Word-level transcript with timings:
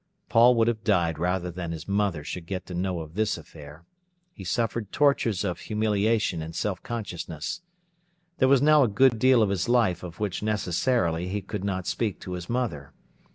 Paul 0.29 0.55
would 0.55 0.67
have 0.67 0.83
died 0.83 1.19
rather 1.19 1.51
than 1.51 1.71
his 1.71 1.87
mother 1.87 2.23
should 2.23 2.47
get 2.47 2.65
to 2.65 2.73
know 2.73 3.01
of 3.01 3.13
this 3.13 3.37
affair. 3.37 3.85
He 4.33 4.43
suffered 4.43 4.91
tortures 4.91 5.43
of 5.43 5.59
humiliation 5.59 6.41
and 6.41 6.55
self 6.55 6.81
consciousness. 6.81 7.61
There 8.39 8.47
was 8.49 8.63
now 8.63 8.81
a 8.81 8.87
good 8.87 9.19
deal 9.19 9.43
of 9.43 9.49
his 9.51 9.69
life 9.69 10.01
of 10.01 10.19
which 10.19 10.41
necessarily 10.41 11.27
he 11.27 11.43
could 11.43 11.63
not 11.63 11.85
speak 11.85 12.19
to 12.21 12.31
his 12.31 12.49
mother. 12.49 12.93